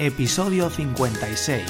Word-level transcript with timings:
episodio 0.00 0.70
56. 0.70 1.62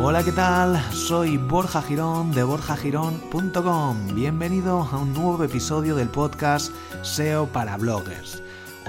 Hola, 0.00 0.22
¿qué 0.22 0.30
tal? 0.30 0.80
Soy 0.92 1.36
Borja 1.36 1.82
Girón 1.82 2.30
de 2.30 2.44
borjagirón.com. 2.44 4.14
Bienvenido 4.14 4.82
a 4.82 4.98
un 4.98 5.12
nuevo 5.12 5.42
episodio 5.42 5.96
del 5.96 6.08
podcast 6.08 6.72
SEO 7.02 7.48
para 7.48 7.76
bloggers. 7.76 8.40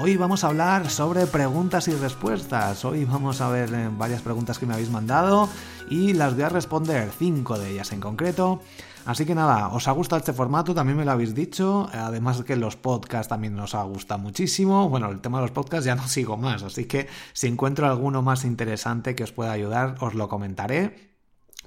Hoy 0.04 0.18
vamos 0.18 0.44
a 0.44 0.48
hablar 0.48 0.90
sobre 0.90 1.28
preguntas 1.28 1.88
y 1.88 1.92
respuestas. 1.92 2.86
Hoy 2.86 3.06
vamos 3.06 3.40
a 3.40 3.50
ver 3.50 3.72
eh, 3.72 3.88
varias 3.96 4.24
preguntas 4.24 4.58
que 4.58 4.66
me 4.66 4.74
habéis 4.74 4.90
mandado 4.90 5.48
y 5.92 6.14
las 6.14 6.34
voy 6.34 6.42
a 6.42 6.50
responder, 6.50 7.12
cinco 7.20 7.60
de 7.60 7.70
ellas 7.70 7.92
en 7.92 8.00
concreto. 8.00 8.64
Así 9.06 9.28
que 9.28 9.36
nada, 9.36 9.68
os 9.68 9.88
ha 9.88 9.92
gustado 9.92 10.18
este 10.18 10.34
formato, 10.34 10.74
también 10.74 10.98
me 10.98 11.06
lo 11.06 11.12
habéis 11.12 11.36
dicho. 11.36 11.88
Además 11.94 12.42
que 12.42 12.56
los 12.56 12.78
podcasts 12.78 13.28
también 13.28 13.56
nos 13.56 13.76
ha 13.76 13.84
gustado 13.84 14.20
muchísimo. 14.20 14.90
Bueno, 14.90 15.08
el 15.12 15.22
tema 15.22 15.38
de 15.38 15.44
los 15.44 15.52
podcasts 15.52 15.86
ya 15.86 15.94
no 15.94 16.08
sigo 16.08 16.36
más, 16.36 16.64
así 16.64 16.86
que 16.86 17.08
si 17.34 17.46
encuentro 17.46 17.86
alguno 17.86 18.24
más 18.24 18.44
interesante 18.44 19.14
que 19.14 19.24
os 19.24 19.32
pueda 19.32 19.52
ayudar, 19.52 19.98
os 20.00 20.16
lo 20.16 20.28
comentaré. 20.28 21.11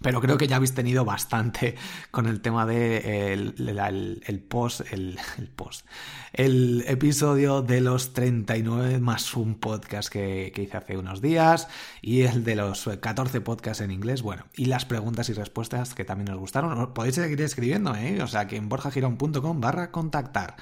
Pero 0.05 0.21
creo 0.21 0.37
que 0.37 0.47
ya 0.47 0.57
habéis 0.57 0.75
tenido 0.75 1.07
bastante 1.07 1.77
con 2.11 2.27
el 2.27 2.43
tema 2.43 2.67
de 2.67 3.33
el, 3.33 4.45
post, 4.47 4.83
el, 4.93 5.19
post, 5.57 5.87
el 6.35 6.85
episodio 6.87 7.63
de 7.63 7.81
los 7.81 8.13
39 8.13 9.01
más 9.01 9.35
un 9.35 9.55
podcast 9.55 10.11
que, 10.11 10.53
que, 10.55 10.65
hice 10.65 10.77
hace 10.77 10.99
unos 10.99 11.23
días 11.23 11.69
y 12.03 12.21
el 12.25 12.45
de 12.45 12.55
los 12.55 12.87
14 13.01 13.41
podcasts 13.41 13.81
en 13.81 13.93
inglés. 13.93 14.21
Bueno, 14.21 14.45
y 14.55 14.67
las 14.67 14.85
preguntas 14.85 15.31
y 15.31 15.33
respuestas 15.33 15.95
que 15.95 16.05
también 16.05 16.31
os 16.33 16.39
gustaron. 16.39 16.93
Podéis 16.93 17.15
seguir 17.15 17.41
escribiendo, 17.41 17.97
¿eh? 17.97 18.23
O 18.23 18.27
sea 18.27 18.47
que 18.47 18.57
en 18.57 18.69
borjagirón.com 18.69 19.59
barra 19.59 19.91
contactar. 19.91 20.57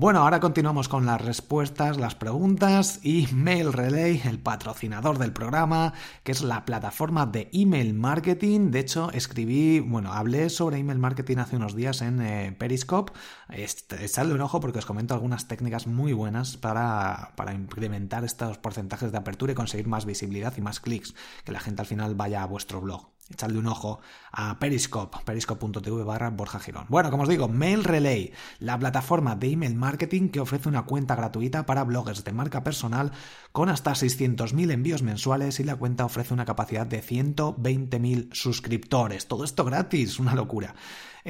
Bueno, 0.00 0.20
ahora 0.20 0.38
continuamos 0.38 0.88
con 0.88 1.06
las 1.06 1.20
respuestas, 1.20 1.96
las 1.96 2.14
preguntas 2.14 3.00
y 3.02 3.26
Mail 3.32 3.72
Relay, 3.72 4.22
el 4.26 4.38
patrocinador 4.38 5.18
del 5.18 5.32
programa, 5.32 5.92
que 6.22 6.30
es 6.30 6.40
la 6.40 6.64
plataforma 6.64 7.26
de 7.26 7.50
email 7.52 7.94
marketing. 7.94 8.70
De 8.70 8.78
hecho, 8.78 9.10
escribí, 9.10 9.80
bueno, 9.80 10.12
hablé 10.12 10.50
sobre 10.50 10.78
email 10.78 11.00
marketing 11.00 11.38
hace 11.38 11.56
unos 11.56 11.74
días 11.74 12.00
en 12.00 12.20
eh, 12.20 12.54
Periscope. 12.56 13.12
Echadle 13.48 14.34
un 14.34 14.40
ojo 14.40 14.60
porque 14.60 14.78
os 14.78 14.86
comento 14.86 15.14
algunas 15.14 15.48
técnicas 15.48 15.88
muy 15.88 16.12
buenas 16.12 16.56
para, 16.56 17.32
para 17.34 17.52
incrementar 17.52 18.22
estos 18.22 18.56
porcentajes 18.56 19.10
de 19.10 19.18
apertura 19.18 19.50
y 19.50 19.56
conseguir 19.56 19.88
más 19.88 20.04
visibilidad 20.04 20.56
y 20.56 20.60
más 20.60 20.78
clics, 20.78 21.16
que 21.44 21.50
la 21.50 21.58
gente 21.58 21.82
al 21.82 21.88
final 21.88 22.14
vaya 22.14 22.44
a 22.44 22.46
vuestro 22.46 22.80
blog 22.80 23.17
echadle 23.30 23.58
un 23.58 23.66
ojo 23.66 24.00
a 24.32 24.58
Periscope, 24.58 25.18
periscope.tv 25.24 26.04
barra 26.04 26.30
Borja 26.30 26.58
Girón. 26.58 26.86
Bueno, 26.88 27.10
como 27.10 27.24
os 27.24 27.28
digo, 27.28 27.48
Mail 27.48 27.84
Relay, 27.84 28.32
la 28.58 28.78
plataforma 28.78 29.36
de 29.36 29.52
email 29.52 29.74
marketing 29.74 30.28
que 30.28 30.40
ofrece 30.40 30.68
una 30.68 30.84
cuenta 30.84 31.14
gratuita 31.14 31.66
para 31.66 31.84
bloggers 31.84 32.24
de 32.24 32.32
marca 32.32 32.64
personal 32.64 33.12
con 33.52 33.68
hasta 33.68 33.92
600.000 33.92 34.72
envíos 34.72 35.02
mensuales 35.02 35.60
y 35.60 35.64
la 35.64 35.76
cuenta 35.76 36.04
ofrece 36.04 36.34
una 36.34 36.44
capacidad 36.44 36.86
de 36.86 37.02
120.000 37.02 38.32
suscriptores. 38.32 39.26
Todo 39.28 39.44
esto 39.44 39.64
gratis, 39.64 40.18
una 40.18 40.34
locura. 40.34 40.74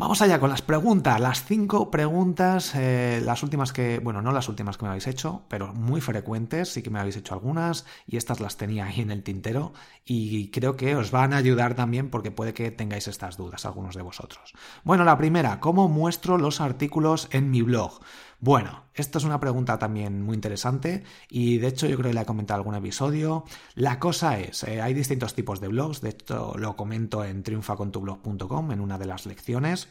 Vamos 0.01 0.23
allá 0.23 0.41
con 0.41 0.49
las 0.49 0.63
preguntas, 0.63 1.21
las 1.21 1.45
cinco 1.45 1.91
preguntas, 1.91 2.75
eh, 2.75 3.21
las 3.23 3.43
últimas 3.43 3.75
que, 3.75 3.99
bueno, 3.99 4.23
no 4.23 4.33
las 4.33 4.49
últimas 4.49 4.79
que 4.79 4.85
me 4.85 4.89
habéis 4.89 5.07
hecho, 5.07 5.43
pero 5.49 5.75
muy 5.75 6.01
frecuentes, 6.01 6.73
sí 6.73 6.83
que 6.83 6.89
me 6.89 6.99
habéis 6.99 7.19
hecho 7.19 7.35
algunas 7.35 7.85
y 8.07 8.17
estas 8.17 8.41
las 8.41 8.57
tenía 8.57 8.87
ahí 8.87 9.03
en 9.03 9.11
el 9.11 9.23
tintero 9.23 9.75
y 10.07 10.51
creo 10.53 10.75
que 10.79 10.97
os 10.97 11.11
van 11.11 11.35
a 11.35 11.37
ayudar 11.37 11.75
también 11.75 12.09
porque 12.09 12.31
puede 12.31 12.55
que 12.55 12.71
tengáis 12.71 13.09
estas 13.09 13.37
dudas 13.37 13.67
algunos 13.67 13.95
de 13.95 14.01
vosotros. 14.01 14.55
Bueno, 14.85 15.05
la 15.05 15.19
primera, 15.19 15.61
¿cómo 15.61 15.87
muestro 15.91 16.39
los 16.39 16.63
artículos 16.63 17.29
en 17.31 17.51
mi 17.51 17.61
blog? 17.61 18.01
Bueno, 18.43 18.85
esta 18.95 19.19
es 19.19 19.25
una 19.25 19.39
pregunta 19.39 19.79
también 19.79 20.23
muy 20.23 20.35
interesante 20.35 21.05
y 21.29 21.59
de 21.59 21.69
hecho 21.69 21.87
yo 21.87 21.97
creo 21.99 22.09
que 22.09 22.15
la 22.15 22.23
he 22.23 22.27
comentado 22.27 22.57
en 22.57 22.61
algún 22.61 22.75
episodio. 22.75 23.45
La 23.75 23.99
cosa 23.99 24.41
es, 24.41 24.65
eh, 24.65 24.81
hay 24.81 24.95
distintos 24.95 25.35
tipos 25.35 25.61
de 25.61 25.69
blogs, 25.69 26.01
de 26.01 26.09
hecho 26.11 26.55
lo 26.57 26.75
comento 26.75 27.23
en 27.23 27.43
triunfacontublog.com 27.43 28.73
en 28.73 28.81
una 28.81 28.97
de 28.97 29.05
las 29.05 29.27
lecciones 29.27 29.89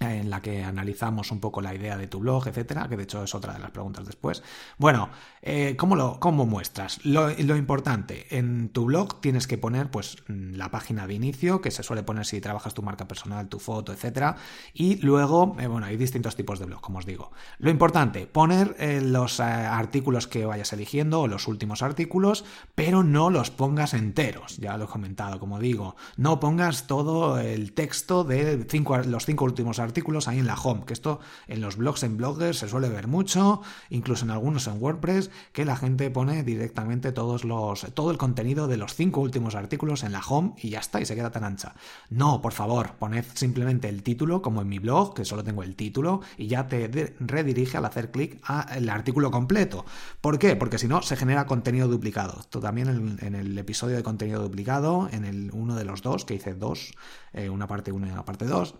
en 0.00 0.30
la 0.30 0.40
que 0.40 0.64
analizamos 0.64 1.30
un 1.30 1.40
poco 1.40 1.60
la 1.60 1.74
idea 1.74 1.98
de 1.98 2.06
tu 2.06 2.20
blog, 2.20 2.48
etcétera, 2.48 2.88
que 2.88 2.96
de 2.96 3.02
hecho 3.02 3.22
es 3.22 3.34
otra 3.34 3.52
de 3.52 3.58
las 3.58 3.70
preguntas 3.70 4.06
después. 4.06 4.42
Bueno, 4.78 5.10
eh, 5.42 5.76
¿cómo, 5.76 5.94
lo, 5.94 6.18
¿cómo 6.18 6.46
muestras? 6.46 7.04
Lo, 7.04 7.28
lo, 7.28 7.54
importante, 7.54 8.26
en 8.30 8.70
tu 8.70 8.86
blog 8.86 9.20
tienes 9.20 9.46
que 9.46 9.58
poner 9.58 9.90
pues 9.90 10.16
la 10.26 10.70
página 10.70 11.06
de 11.06 11.12
inicio, 11.12 11.60
que 11.60 11.70
se 11.70 11.82
suele 11.82 12.02
poner 12.02 12.24
si 12.24 12.40
trabajas 12.40 12.72
tu 12.72 12.80
marca 12.82 13.06
personal, 13.06 13.50
tu 13.50 13.58
foto, 13.58 13.92
etcétera, 13.92 14.36
y 14.72 14.96
luego, 15.02 15.56
eh, 15.60 15.66
bueno, 15.66 15.86
hay 15.86 15.98
distintos 15.98 16.34
tipos 16.34 16.58
de 16.58 16.64
blog, 16.64 16.80
como 16.80 16.98
os 16.98 17.04
digo. 17.04 17.30
Lo 17.58 17.68
importante, 17.68 18.26
poner 18.26 18.76
eh, 18.78 19.02
los 19.02 19.38
artículos 19.38 20.26
que 20.26 20.46
vayas 20.46 20.72
eligiendo 20.72 21.20
o 21.20 21.28
los 21.28 21.46
últimos 21.46 21.82
artículos, 21.82 22.46
pero 22.74 23.02
no 23.02 23.28
los 23.28 23.50
pongas 23.50 23.92
enteros, 23.92 24.56
ya 24.56 24.78
lo 24.78 24.86
he 24.86 24.88
comentado, 24.88 25.38
como 25.38 25.58
digo, 25.58 25.94
no 26.16 26.40
pongas 26.40 26.86
todo 26.86 27.38
el 27.38 27.74
texto 27.74 28.24
de 28.24 28.64
cinco, 28.66 28.96
los 28.96 29.26
cinco 29.26 29.44
últimos 29.44 29.78
artículos 29.78 29.89
artículos 29.90 30.28
ahí 30.28 30.38
en 30.38 30.46
la 30.46 30.54
home, 30.54 30.84
que 30.86 30.92
esto 30.92 31.18
en 31.48 31.60
los 31.60 31.76
blogs, 31.76 32.04
en 32.04 32.16
bloggers 32.16 32.58
se 32.58 32.68
suele 32.68 32.88
ver 32.88 33.08
mucho, 33.08 33.60
incluso 33.88 34.24
en 34.24 34.30
algunos 34.30 34.68
en 34.68 34.80
WordPress, 34.80 35.30
que 35.52 35.64
la 35.64 35.76
gente 35.76 36.10
pone 36.10 36.44
directamente 36.44 37.10
todos 37.10 37.44
los, 37.44 37.86
todo 37.94 38.12
el 38.12 38.18
contenido 38.18 38.68
de 38.68 38.76
los 38.76 38.94
cinco 38.94 39.20
últimos 39.20 39.56
artículos 39.56 40.04
en 40.04 40.12
la 40.12 40.20
home 40.20 40.52
y 40.58 40.70
ya 40.70 40.78
está, 40.78 41.00
y 41.00 41.06
se 41.06 41.16
queda 41.16 41.30
tan 41.30 41.42
ancha. 41.44 41.74
No, 42.08 42.40
por 42.40 42.52
favor, 42.52 42.92
poned 42.98 43.24
simplemente 43.34 43.88
el 43.88 44.02
título, 44.02 44.42
como 44.42 44.62
en 44.62 44.68
mi 44.68 44.78
blog, 44.78 45.14
que 45.14 45.24
solo 45.24 45.42
tengo 45.42 45.62
el 45.64 45.74
título, 45.74 46.20
y 46.36 46.46
ya 46.46 46.68
te 46.68 47.14
redirige 47.18 47.76
al 47.76 47.84
hacer 47.84 48.10
clic 48.10 48.40
al 48.44 48.88
artículo 48.88 49.30
completo. 49.30 49.84
¿Por 50.20 50.38
qué? 50.38 50.54
Porque 50.54 50.78
si 50.78 50.86
no, 50.86 51.02
se 51.02 51.16
genera 51.16 51.46
contenido 51.46 51.88
duplicado. 51.88 52.38
Esto 52.40 52.60
también 52.60 53.18
en, 53.20 53.34
el 53.34 53.58
episodio 53.58 53.96
de 53.96 54.02
contenido 54.02 54.42
duplicado, 54.42 55.08
en 55.10 55.24
el 55.24 55.50
uno 55.52 55.74
de 55.74 55.84
los 55.84 56.02
dos, 56.02 56.24
que 56.24 56.34
hice 56.34 56.54
dos, 56.54 56.92
eh, 57.32 57.50
una 57.50 57.66
parte 57.66 57.92
uno 57.92 58.06
y 58.06 58.10
una 58.10 58.24
parte 58.24 58.44
dos, 58.44 58.76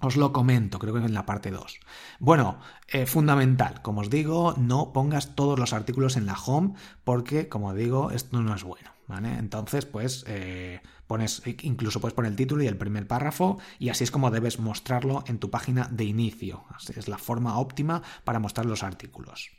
os 0.00 0.16
lo 0.16 0.32
comento, 0.32 0.78
creo 0.78 0.94
que 0.94 1.00
en 1.00 1.14
la 1.14 1.26
parte 1.26 1.50
2. 1.50 1.80
Bueno, 2.18 2.58
eh, 2.88 3.06
fundamental, 3.06 3.82
como 3.82 4.00
os 4.00 4.10
digo, 4.10 4.54
no 4.56 4.92
pongas 4.92 5.34
todos 5.34 5.58
los 5.58 5.72
artículos 5.72 6.16
en 6.16 6.26
la 6.26 6.34
home 6.34 6.74
porque, 7.04 7.48
como 7.48 7.74
digo, 7.74 8.10
esto 8.10 8.40
no 8.40 8.54
es 8.54 8.64
bueno. 8.64 8.90
¿Vale? 9.06 9.38
Entonces, 9.38 9.86
pues 9.86 10.24
eh, 10.28 10.82
pones, 11.08 11.42
incluso 11.62 12.00
puedes 12.00 12.14
poner 12.14 12.30
el 12.30 12.36
título 12.36 12.62
y 12.62 12.68
el 12.68 12.76
primer 12.76 13.08
párrafo, 13.08 13.58
y 13.80 13.88
así 13.88 14.04
es 14.04 14.12
como 14.12 14.30
debes 14.30 14.60
mostrarlo 14.60 15.24
en 15.26 15.40
tu 15.40 15.50
página 15.50 15.88
de 15.90 16.04
inicio. 16.04 16.62
Así 16.70 16.92
es 16.96 17.08
la 17.08 17.18
forma 17.18 17.58
óptima 17.58 18.02
para 18.22 18.38
mostrar 18.38 18.66
los 18.66 18.84
artículos. 18.84 19.50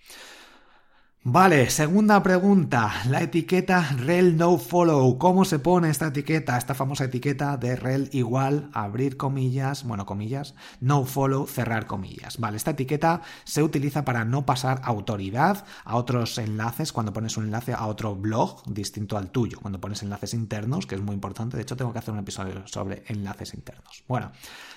Vale, 1.24 1.70
segunda 1.70 2.24
pregunta, 2.24 2.92
la 3.08 3.22
etiqueta 3.22 3.92
rel 3.96 4.38
no 4.38 4.58
follow. 4.58 5.20
¿Cómo 5.20 5.46
se 5.46 5.60
pone 5.60 5.92
esta 5.92 6.08
etiqueta? 6.08 6.58
Esta 6.58 6.74
famosa 6.74 7.04
etiqueta 7.04 7.58
de 7.58 7.76
rel 7.76 8.10
igual, 8.12 8.72
abrir 8.74 9.18
comillas, 9.18 9.84
bueno, 9.84 10.08
comillas, 10.08 10.56
no 10.80 11.06
follow, 11.06 11.46
cerrar 11.46 11.86
comillas. 11.86 12.40
Vale, 12.40 12.58
esta 12.58 12.72
etiqueta 12.72 13.22
se 13.44 13.62
utiliza 13.62 14.04
para 14.04 14.26
no 14.26 14.48
pasar 14.48 14.82
autoridad 14.84 15.64
a 15.86 15.96
otros 15.96 16.40
enlaces 16.40 16.92
cuando 16.92 17.14
pones 17.14 17.38
un 17.38 17.46
enlace 17.46 17.74
a 17.74 17.86
otro 17.86 18.16
blog 18.16 18.64
distinto 18.66 19.16
al 19.16 19.30
tuyo. 19.30 19.60
Cuando 19.62 19.80
pones 19.80 20.02
enlaces 20.02 20.34
internos, 20.34 20.88
que 20.88 20.96
es 20.96 21.02
muy 21.02 21.14
importante. 21.14 21.56
De 21.56 21.62
hecho, 21.62 21.78
tengo 21.78 21.94
que 21.94 22.00
hacer 22.00 22.16
un 22.16 22.22
episodio 22.22 22.66
sobre 22.66 23.04
enlaces 23.06 23.54
internos. 23.54 24.04
Bueno, 24.08 24.32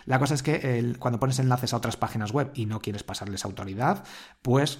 la 0.05 0.19
cosa 0.19 0.35
es 0.35 0.43
que 0.43 0.95
cuando 0.99 1.19
pones 1.19 1.39
enlaces 1.39 1.73
a 1.73 1.79
otras 1.79 1.97
páginas 1.97 2.33
web 2.33 2.51
y 2.55 2.67
no 2.67 2.81
quieres 2.81 3.03
pasarles 3.03 3.47
autoridad, 3.47 4.05
pues 4.43 4.79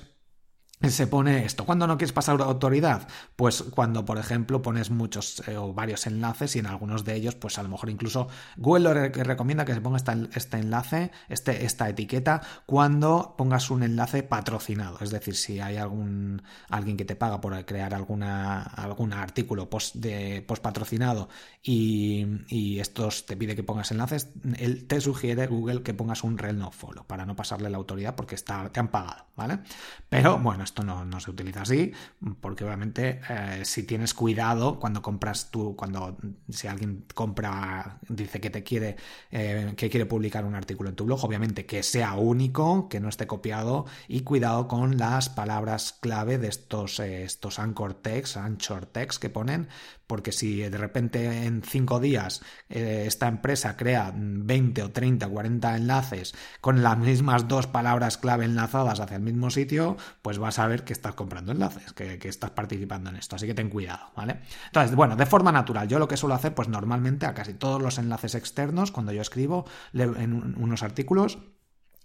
se 0.83 1.07
pone 1.07 1.45
esto. 1.45 1.65
¿Cuándo 1.65 1.87
no 1.87 1.97
quieres 1.97 2.13
pasar 2.13 2.41
autoridad? 2.43 3.09
Pues 3.37 3.63
cuando, 3.63 4.05
por 4.05 4.19
ejemplo, 4.19 4.61
pones 4.61 4.91
muchos 4.91 5.43
eh, 5.49 5.57
o 5.57 5.73
varios 5.73 6.07
enlaces 6.07 6.57
y 6.57 6.59
en 6.59 6.67
algunos 6.67 7.05
de 7.05 7.15
ellos, 7.15 7.35
pues 7.35 7.59
a 7.59 7.63
lo 7.63 7.69
mejor 7.69 7.91
incluso 7.91 8.29
Google 8.57 8.83
lo 8.83 8.95
recomienda 8.95 9.65
que 9.65 9.75
se 9.75 9.81
ponga 9.81 9.99
este 10.35 10.57
enlace, 10.59 11.11
este, 11.29 11.65
esta 11.65 11.89
etiqueta, 11.89 12.43
cuando 12.67 13.35
pongas 13.39 13.71
un 13.71 13.83
enlace 13.83 14.23
patrocinado. 14.23 14.99
Es 15.01 15.11
decir, 15.11 15.37
si 15.37 15.61
hay 15.61 15.77
algún 15.77 16.43
alguien 16.69 16.97
que 16.97 17.05
te 17.05 17.17
paga 17.17 17.41
por 17.41 17.65
crear 17.65 17.95
alguna, 17.95 18.63
algún 18.63 19.13
artículo 19.13 19.71
post, 19.71 19.97
de, 19.97 20.43
post 20.43 20.63
patrocinado 20.63 21.29
y, 21.63 22.27
y 22.49 22.81
estos 22.81 23.27
te 23.27 23.37
pide 23.37 23.55
que 23.55 23.63
pongas 23.63 23.91
enlaces, 23.91 24.31
él 24.59 24.87
te 24.87 25.01
sugiere 25.01 25.47
Google 25.47 25.83
que 25.83 25.95
pongas 25.95 26.25
un 26.25 26.37
rel 26.37 26.59
no 26.59 26.71
follow 26.73 27.07
para 27.07 27.25
no 27.25 27.37
pasarle 27.37 27.71
la 27.71 27.79
autoridad 27.79 28.15
porque 28.15 28.35
está, 28.35 28.69
te 28.71 28.81
han 28.81 28.89
pagado, 28.89 29.25
¿vale? 29.37 29.61
Pero 30.09 30.39
bueno, 30.39 30.64
esto 30.65 30.83
no, 30.83 31.21
se 31.21 31.31
utiliza 31.31 31.63
así, 31.63 31.93
porque 32.41 32.65
obviamente 32.65 33.21
eh, 33.29 33.65
si 33.65 33.85
tienes 33.85 34.15
cuidado 34.15 34.81
cuando 34.81 35.03
compras 35.03 35.51
tú, 35.51 35.77
cuando 35.77 36.17
si 36.49 36.67
alguien 36.67 37.05
compra, 37.15 37.99
dice 38.09 38.41
que 38.41 38.51
te 38.51 38.63
quiere, 38.63 38.97
eh, 39.31 39.75
que 39.77 39.91
quiere 39.91 40.07
publicar 40.07 40.45
un 40.45 40.55
artículo 40.55 40.91
en 40.91 40.97
tu 40.97 41.05
blog, 41.05 41.25
obviamente 41.25 41.67
que 41.67 41.83
sea 41.83 42.15
único, 42.15 42.89
que 42.89 43.01
no 43.01 43.09
esté 43.09 43.27
copiado 43.27 43.87
y 44.09 44.23
cuidado 44.23 44.69
con 44.69 44.99
las 44.99 45.29
palabras 45.29 45.97
clave 46.01 46.39
de 46.39 46.49
estos, 46.49 46.99
eh, 47.01 47.25
estos 47.25 47.59
anchor 47.59 47.95
text, 47.95 48.37
anchor 48.37 48.87
text 48.87 49.21
que 49.21 49.31
ponen, 49.31 49.69
porque 50.07 50.33
si 50.33 50.59
de 50.59 50.79
repente 50.79 51.45
en 51.45 51.63
cinco 51.63 52.01
días 52.01 52.43
esta 52.69 53.29
empresa 53.29 53.77
crea 53.77 54.13
20 54.15 54.83
o 54.83 54.91
30 54.91 55.27
o 55.27 55.31
40 55.31 55.77
enlaces 55.77 56.35
con 56.61 56.83
las 56.83 56.99
mismas 56.99 57.49
dos 57.49 57.67
palabras 57.67 58.19
clave 58.19 58.45
enlazadas 58.45 59.01
hacia 59.01 59.17
el 59.17 59.23
mismo 59.23 59.51
sitio, 59.51 59.97
pues 60.23 60.39
vas 60.39 60.59
a 60.59 60.67
ver 60.67 60.85
que 60.85 60.93
estás 60.93 61.15
comprando 61.15 61.53
enlaces, 61.53 61.93
que, 61.93 62.19
estás 62.29 62.51
participando 62.51 63.11
en 63.11 63.17
esto, 63.17 63.37
así 63.37 63.47
que 63.47 63.55
ten 63.55 63.69
cuidado, 63.69 64.11
¿vale? 64.17 64.41
Entonces, 64.67 64.95
bueno, 64.97 65.17
de 65.17 65.27
forma 65.27 65.53
natural, 65.53 65.89
yo 65.89 65.99
lo 65.99 66.09
que 66.09 66.17
suelo 66.17 66.35
hacer, 66.35 66.55
pues 66.55 66.69
normalmente 66.69 67.27
a 67.27 67.35
casi 67.35 67.55
todos 67.55 67.81
los 67.81 67.99
enlaces 67.99 68.35
externos, 68.35 68.91
cuando 68.91 69.13
yo 69.13 69.23
escribo 69.23 69.67
en 69.93 70.55
unos 70.57 70.83
artículos, 70.83 71.39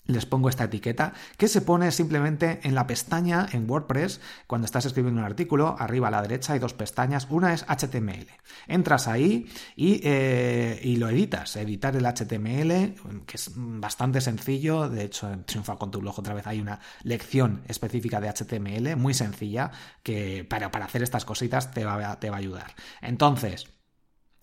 les 0.09 0.25
pongo 0.25 0.49
esta 0.49 0.65
etiqueta 0.65 1.13
que 1.37 1.47
se 1.47 1.61
pone 1.61 1.91
simplemente 1.91 2.59
en 2.63 2.75
la 2.75 2.87
pestaña 2.87 3.47
en 3.51 3.69
WordPress 3.69 4.19
cuando 4.47 4.65
estás 4.65 4.85
escribiendo 4.85 5.21
un 5.21 5.25
artículo 5.25 5.75
arriba 5.79 6.07
a 6.07 6.11
la 6.11 6.21
derecha 6.21 6.53
hay 6.53 6.59
dos 6.59 6.73
pestañas 6.73 7.27
una 7.29 7.53
es 7.53 7.63
HTML 7.67 8.27
entras 8.67 9.07
ahí 9.07 9.47
y, 9.75 10.01
eh, 10.03 10.79
y, 10.83 10.95
lo 10.97 11.09
editas 11.09 11.55
editar 11.55 11.95
el 11.95 12.05
HTML 12.05 12.95
que 13.25 13.35
es 13.35 13.51
bastante 13.55 14.19
sencillo 14.19 14.89
de 14.89 15.05
hecho 15.05 15.31
en 15.31 15.43
Triunfa 15.43 15.77
con 15.77 15.91
tu 15.91 15.99
blog 15.99 16.19
otra 16.19 16.33
vez 16.33 16.47
hay 16.47 16.59
una 16.59 16.79
lección 17.03 17.61
específica 17.67 18.19
de 18.19 18.29
HTML 18.29 18.95
muy 18.95 19.13
sencilla 19.13 19.71
que 20.03 20.43
para, 20.43 20.71
para 20.71 20.85
hacer 20.85 21.03
estas 21.03 21.25
cositas 21.25 21.71
te 21.71 21.85
va, 21.85 22.19
te 22.19 22.29
va 22.29 22.37
a 22.37 22.39
ayudar. 22.39 22.73
Entonces 23.01 23.67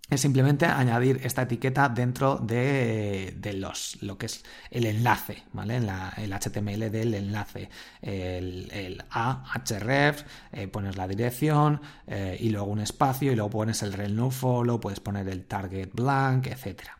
es 0.09 0.21
simplemente 0.21 0.67
añadir 0.67 1.21
esta 1.25 1.43
etiqueta 1.43 1.89
dentro 1.89 2.37
de, 2.37 3.35
los, 3.55 4.01
lo 4.03 4.17
que 4.17 4.27
es 4.27 4.45
el 4.71 4.87
enlace, 4.87 5.43
¿vale? 5.53 5.77
el 5.77 6.33
HTML 6.33 6.91
del 6.91 7.15
enlace. 7.15 7.69
El, 8.01 8.71
el 8.73 9.05
ahref, 9.11 10.23
eh, 10.53 10.69
pones 10.69 10.97
la 10.97 11.09
dirección 11.09 11.81
eh, 12.07 12.37
y 12.39 12.51
luego 12.51 12.67
un 12.67 12.81
espacio 12.81 13.33
y 13.33 13.35
luego 13.35 13.51
pones 13.51 13.83
el 13.83 13.93
rel 13.93 14.15
no 14.15 14.31
follow, 14.31 14.79
puedes 14.79 15.01
poner 15.01 15.29
el 15.29 15.45
target 15.45 15.91
blank, 15.93 16.47
etcétera. 16.47 16.97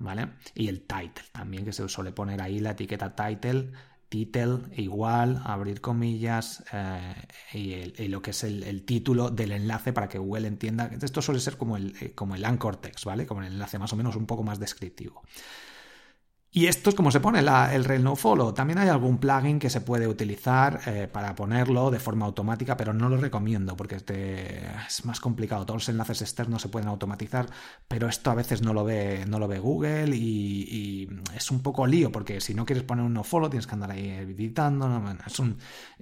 ¿Vale? 0.00 0.28
Y 0.54 0.68
el 0.68 0.82
title 0.82 1.24
también, 1.32 1.64
que 1.64 1.72
se 1.72 1.88
suele 1.88 2.12
poner 2.12 2.40
ahí 2.40 2.60
la 2.60 2.70
etiqueta 2.70 3.14
title 3.16 3.72
title 4.08 4.60
igual, 4.76 5.42
abrir 5.44 5.80
comillas 5.80 6.64
eh, 6.72 7.14
y, 7.52 8.08
lo 8.08 8.22
que 8.22 8.30
es 8.30 8.44
el, 8.44 8.82
título 8.84 9.30
del 9.30 9.52
enlace 9.52 9.92
para 9.92 10.08
que 10.08 10.18
Google 10.18 10.48
entienda. 10.48 10.90
Esto 11.00 11.22
suele 11.22 11.40
ser 11.40 11.56
como 11.56 11.76
el, 11.76 11.94
eh, 12.00 12.12
como 12.14 12.34
el 12.34 12.44
anchor 12.44 12.76
text, 12.76 13.04
¿vale? 13.04 13.26
Como 13.26 13.42
el 13.42 13.48
enlace 13.48 13.78
más 13.78 13.92
o 13.92 13.96
menos 13.96 14.16
un 14.16 14.26
poco 14.26 14.42
más 14.42 14.58
descriptivo. 14.58 15.22
Y 16.50 16.66
esto 16.66 16.88
es 16.88 16.96
como 16.96 17.10
se 17.10 17.20
pone 17.20 17.40
el 17.40 17.84
rel 17.84 18.02
no 18.02 18.16
follow. 18.16 18.54
También 18.54 18.78
hay 18.78 18.88
algún 18.88 19.18
plugin 19.18 19.58
que 19.58 19.68
se 19.68 19.82
puede 19.82 20.06
utilizar 20.06 20.80
eh, 20.86 21.06
para 21.06 21.34
ponerlo 21.34 21.90
de 21.90 22.00
forma 22.00 22.24
automática, 22.24 22.74
pero 22.74 22.94
no 22.94 23.10
lo 23.10 23.18
recomiendo 23.18 23.76
porque 23.76 23.96
es 23.96 25.04
más 25.04 25.20
complicado. 25.20 25.66
Todos 25.66 25.82
los 25.82 25.88
enlaces 25.90 26.22
externos 26.22 26.62
se 26.62 26.70
pueden 26.70 26.88
automatizar, 26.88 27.50
pero 27.86 28.08
esto 28.08 28.30
a 28.30 28.34
veces 28.34 28.62
no 28.62 28.72
lo 28.72 28.82
ve, 28.82 29.26
no 29.28 29.38
lo 29.38 29.46
ve 29.46 29.58
Google 29.58 30.16
y, 30.16 31.06
es 31.36 31.50
un 31.50 31.60
poco 31.60 31.86
lío 31.86 32.10
porque 32.10 32.40
si 32.40 32.54
no 32.54 32.64
quieres 32.64 32.82
poner 32.82 33.04
un 33.04 33.12
no 33.12 33.24
follow 33.24 33.50
tienes 33.50 33.66
que 33.66 33.74
andar 33.74 33.90
ahí 33.90 34.08
editando. 34.08 34.88
es 35.26 35.38
un 35.38 35.58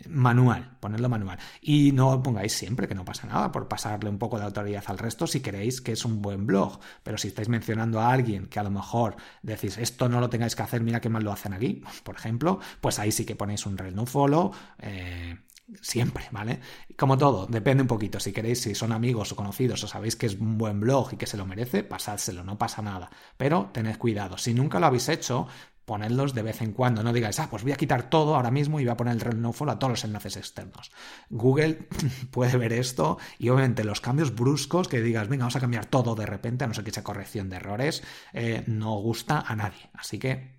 manual, 0.09 0.77
ponerlo 0.79 1.09
manual. 1.09 1.39
Y 1.61 1.91
no 1.91 2.23
pongáis 2.23 2.53
siempre 2.53 2.87
que 2.87 2.95
no 2.95 3.05
pasa 3.05 3.27
nada 3.27 3.51
por 3.51 3.67
pasarle 3.67 4.11
un 4.11 4.19
poco 4.19 4.39
de 4.39 4.45
autoridad 4.45 4.85
al 4.87 4.99
resto 4.99 5.27
si 5.27 5.41
queréis 5.41 5.81
que 5.81 5.93
es 5.93 6.05
un 6.05 6.23
buen 6.23 6.47
blog. 6.47 6.79
Pero 7.03 7.19
si 7.19 7.29
estáis 7.29 7.49
mencionando 7.49 8.01
a 8.01 8.13
alguien 8.13 8.47
que 8.47 8.61
a 8.61 8.63
lo 8.63 8.71
mejor 8.71 9.17
decís 9.43 9.77
esto 9.79 10.09
no 10.09 10.21
lo 10.21 10.31
tengáis 10.37 10.55
que 10.55 10.63
hacer, 10.63 10.83
mira 10.83 11.01
qué 11.01 11.09
mal 11.09 11.25
lo 11.25 11.33
hacen 11.33 11.55
aquí, 11.55 11.83
por 12.05 12.17
ejemplo, 12.17 12.61
pues 12.81 12.99
ahí 12.99 13.11
sí 13.11 13.25
que 13.25 13.37
ponéis 13.37 13.65
un 13.67 13.79
rel 13.79 13.95
no 13.95 14.07
follow. 14.07 14.53
Eh, 14.79 15.39
siempre, 15.81 16.29
¿vale? 16.31 16.61
Como 16.97 17.19
todo, 17.19 17.47
depende 17.47 17.83
un 17.83 17.89
poquito. 17.89 18.21
Si 18.21 18.33
queréis, 18.33 18.61
si 18.61 18.75
son 18.75 18.93
amigos 18.93 19.33
o 19.33 19.37
conocidos 19.37 19.83
o 19.83 19.89
sabéis 19.89 20.15
que 20.15 20.27
es 20.27 20.35
un 20.35 20.59
buen 20.59 20.79
blog 20.79 21.15
y 21.15 21.17
que 21.17 21.27
se 21.27 21.37
lo 21.37 21.45
merece, 21.45 21.83
pasádselo, 21.83 22.45
no 22.45 22.57
pasa 22.57 22.83
nada. 22.83 23.11
Pero 23.37 23.71
tened 23.73 23.99
cuidado. 23.99 24.39
Si 24.39 24.55
nunca 24.55 24.79
lo 24.79 24.87
habéis 24.87 25.09
hecho, 25.09 25.49
ponedlos 25.87 26.35
de 26.35 26.43
vez 26.43 26.61
en 26.61 26.73
cuando. 26.73 27.03
No 27.03 27.15
digáis, 27.15 27.41
ah, 27.41 27.49
pues 27.49 27.63
voy 27.63 27.73
a 27.73 27.77
quitar 27.77 28.11
todo 28.11 28.35
ahora 28.35 28.51
mismo 28.51 28.79
y 28.79 28.85
voy 28.85 28.93
a 28.93 28.97
poner 28.97 29.15
el 29.15 29.21
rel 29.21 29.43
a 29.47 29.79
todos 29.79 29.91
los 29.91 30.05
enlaces 30.05 30.37
externos. 30.37 30.91
Google 31.31 31.89
puede 32.31 32.59
ver 32.59 32.75
esto 32.75 33.19
y 33.39 33.49
obviamente 33.49 33.85
los 33.85 34.03
cambios 34.03 34.35
bruscos 34.35 34.89
que 34.89 35.01
digas, 35.01 35.29
venga, 35.29 35.45
vamos 35.45 35.57
a 35.57 35.61
cambiar 35.61 35.87
todo 35.87 36.15
de 36.15 36.27
repente, 36.27 36.65
a 36.65 36.67
no 36.67 36.75
ser 36.75 36.85
que 36.85 36.91
sea 36.91 37.05
corrección 37.05 37.49
de 37.49 37.57
errores, 37.57 38.03
eh, 38.35 38.65
no 38.67 38.97
gusta 38.97 39.41
a 39.41 39.57
nadie. 39.57 39.89
Así 39.95 40.19
que 40.19 40.57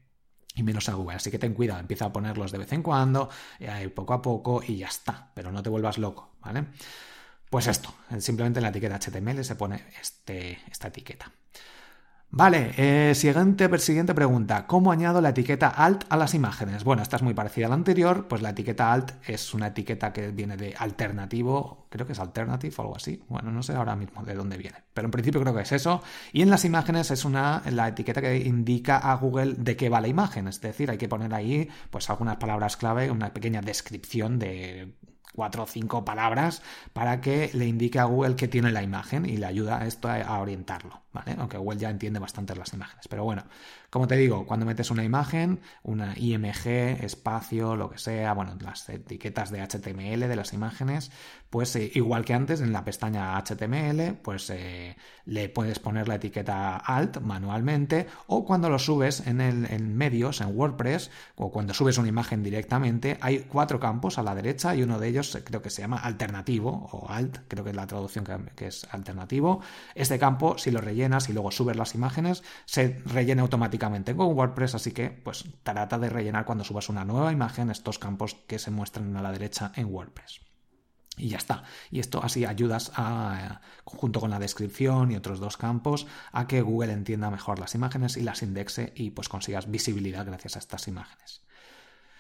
y 0.56 0.64
menos 0.64 0.90
a 0.90 0.94
Google. 0.94 1.18
Así 1.18 1.30
que 1.30 1.38
ten 1.38 1.54
cuidado, 1.54 1.80
empieza 1.80 2.06
a 2.06 2.14
ponerlos 2.14 2.52
de 2.52 2.58
vez 2.58 2.74
en 2.74 2.82
cuando, 2.82 3.30
eh, 3.60 3.90
poco 3.90 4.14
a 4.14 4.22
poco 4.22 4.64
y 4.66 4.78
ya 4.78 4.88
está, 4.88 5.32
pero 5.36 5.52
no 5.52 5.62
te 5.62 5.70
vuelvas 5.70 6.00
loco, 6.00 6.36
¿vale? 6.42 6.66
Pues 7.50 7.68
esto, 7.68 7.94
simplemente 8.20 8.60
en 8.60 8.64
la 8.64 8.70
etiqueta 8.70 9.00
HTML 9.00 9.44
se 9.44 9.56
pone 9.56 9.86
este, 10.02 10.60
esta 10.70 10.88
etiqueta. 10.88 11.32
Vale, 12.30 12.74
eh, 12.78 13.16
siguiente, 13.16 14.14
pregunta. 14.14 14.68
¿Cómo 14.68 14.92
añado 14.92 15.22
la 15.22 15.30
etiqueta 15.30 15.70
alt 15.70 16.04
a 16.10 16.18
las 16.18 16.34
imágenes? 16.34 16.84
Bueno, 16.84 17.02
esta 17.02 17.16
es 17.16 17.24
muy 17.24 17.34
parecida 17.34 17.66
a 17.66 17.70
la 17.70 17.76
anterior, 17.76 18.28
pues 18.28 18.42
la 18.42 18.50
etiqueta 18.50 18.92
alt 18.92 19.14
es 19.26 19.54
una 19.54 19.68
etiqueta 19.68 20.12
que 20.12 20.30
viene 20.32 20.58
de 20.58 20.76
alternativo, 20.78 21.88
creo 21.90 22.06
que 22.06 22.14
es 22.14 22.20
alternative 22.20 22.76
o 22.78 22.82
algo 22.82 22.96
así. 22.98 23.24
Bueno, 23.30 23.50
no 23.52 23.64
sé 23.64 23.74
ahora 23.74 23.96
mismo 23.96 24.24
de 24.24 24.36
dónde 24.36 24.58
viene, 24.58 24.78
pero 24.94 25.08
en 25.08 25.12
principio 25.12 25.42
creo 25.42 25.56
que 25.56 25.62
es 25.62 25.72
eso. 25.72 26.04
Y 26.34 26.42
en 26.42 26.50
las 26.50 26.66
imágenes 26.66 27.10
es 27.12 27.24
una 27.26 27.64
la 27.72 27.88
etiqueta 27.88 28.22
que 28.22 28.38
indica 28.38 28.98
a 28.98 29.16
Google 29.16 29.56
de 29.58 29.76
qué 29.78 29.90
va 29.90 30.02
la 30.02 30.10
imagen, 30.10 30.48
es 30.48 30.60
decir, 30.62 30.92
hay 30.92 30.98
que 30.98 31.08
poner 31.10 31.34
ahí 31.34 31.70
pues 31.90 32.10
algunas 32.10 32.36
palabras 32.38 32.78
clave, 32.78 33.10
una 33.10 33.34
pequeña 33.34 33.62
descripción 33.62 34.38
de 34.38 34.94
cuatro 35.38 35.64
o 35.64 35.68
cinco 35.68 36.04
palabras 36.04 36.64
para 36.94 37.22
que 37.22 37.52
le 37.54 37.68
indique 37.68 38.00
a 38.00 38.06
Google 38.06 38.36
que 38.36 38.48
tiene 38.48 38.72
la 38.72 38.82
imagen 38.82 39.28
y 39.28 39.38
le 39.38 39.46
ayuda 39.46 39.80
a 39.80 39.86
esto 39.86 40.10
a, 40.10 40.40
orientarlo, 40.40 41.04
¿vale? 41.14 41.36
Aunque 41.38 41.60
Google 41.60 41.78
ya 41.78 41.92
entiende 41.92 42.18
bastante 42.18 42.56
las 42.56 42.74
imágenes. 42.74 43.08
Pero 43.08 43.24
bueno, 43.24 43.44
como 43.90 44.08
te 44.08 44.18
digo, 44.18 44.46
cuando 44.46 44.66
metes 44.66 44.92
una 44.92 45.06
imagen, 45.06 45.62
una 45.82 46.14
IMG, 46.18 47.04
espacio, 47.04 47.78
lo 47.78 47.90
que 47.90 47.98
sea, 47.98 48.34
bueno, 48.34 48.58
las 48.60 48.90
etiquetas 48.90 49.50
de 49.50 49.62
HTML 49.62 50.28
de 50.28 50.36
las 50.36 50.52
imágenes, 50.52 51.10
pues 51.50 51.74
eh, 51.78 51.90
igual 51.96 52.26
que 52.26 52.34
antes 52.34 52.60
en 52.60 52.74
la 52.74 52.84
pestaña 52.84 53.42
HTML, 53.42 54.18
pues 54.22 54.50
eh, 54.50 54.98
le 55.24 55.48
puedes 55.48 55.80
poner 55.80 56.10
la 56.10 56.16
etiqueta 56.16 56.76
alt 56.76 57.22
manualmente 57.22 58.08
o 58.28 58.44
cuando 58.44 58.70
lo 58.70 58.78
subes 58.78 59.26
en, 59.26 59.40
el, 59.40 59.66
en 59.72 59.96
medios, 59.96 60.42
en 60.42 60.58
WordPress, 60.58 61.10
o 61.36 61.50
cuando 61.50 61.74
subes 61.74 61.98
una 61.98 62.10
imagen 62.10 62.44
directamente, 62.44 63.18
hay 63.22 63.46
cuatro 63.48 63.80
campos 63.80 64.18
a 64.18 64.24
la 64.24 64.36
derecha 64.36 64.76
y 64.76 64.84
uno 64.84 65.00
de 65.00 65.08
ellos 65.08 65.38
creo 65.46 65.62
que 65.62 65.70
se 65.70 65.82
llama 65.82 65.98
alternativo 65.98 66.90
o 66.92 67.10
alt, 67.10 67.38
creo 67.48 67.64
que 67.64 67.70
es 67.70 67.76
la 67.76 67.88
traducción 67.88 68.26
que, 68.56 68.68
es 68.68 68.86
alternativo. 68.92 69.62
Este 69.96 70.20
campo, 70.20 70.58
si 70.58 70.72
lo 70.72 70.82
rellenas 70.82 71.30
y 71.30 71.34
luego 71.34 71.52
subes 71.52 71.78
las 71.78 71.96
imágenes, 71.96 72.44
se 72.66 73.02
rellena 73.06 73.44
automáticamente 73.44 73.77
con 73.80 74.34
WordPress, 74.34 74.76
así 74.76 74.92
que 74.92 75.10
pues 75.10 75.46
trata 75.64 75.98
de 75.98 76.10
rellenar 76.10 76.46
cuando 76.46 76.64
subas 76.64 76.90
una 76.90 77.06
nueva 77.06 77.32
imagen 77.32 77.70
estos 77.70 78.00
campos 78.00 78.36
que 78.48 78.60
se 78.60 78.72
muestran 78.72 79.16
a 79.16 79.22
la 79.22 79.32
derecha 79.32 79.72
en 79.76 79.88
WordPress. 79.88 80.42
Y 81.18 81.30
ya 81.30 81.38
está. 81.38 81.64
Y 81.90 82.00
esto 82.00 82.24
así 82.24 82.46
ayudas 82.46 82.92
a, 82.96 83.62
junto 83.84 84.20
con 84.20 84.30
la 84.30 84.40
descripción 84.40 85.12
y 85.12 85.16
otros 85.16 85.40
dos 85.40 85.58
campos, 85.58 86.06
a 86.32 86.48
que 86.48 86.62
Google 86.62 86.94
entienda 86.94 87.32
mejor 87.32 87.58
las 87.58 87.74
imágenes 87.74 88.18
y 88.18 88.22
las 88.22 88.44
indexe 88.44 88.94
y 88.96 89.10
pues 89.10 89.28
consigas 89.28 89.70
visibilidad 89.70 90.26
gracias 90.26 90.56
a 90.56 90.60
estas 90.60 90.88
imágenes. 90.88 91.47